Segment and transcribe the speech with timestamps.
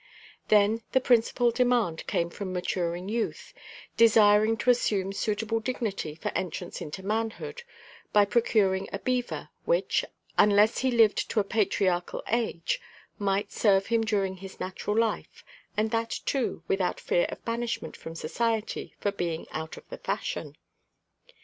[0.47, 3.53] Then the principle demand came from maturing youth,
[3.97, 7.61] desiring to assume suitable dignity for entrance into manhood,
[8.11, 10.03] by procuring a "beaver" which,
[10.39, 12.81] unless he lived to a patriarchal age,
[13.19, 15.45] might serve him during his natural life,
[15.77, 20.57] and that, too, without fear of banishment from society for being out of the fashion.